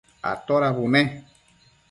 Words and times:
atoda 0.31 0.69
bune? 0.77 1.01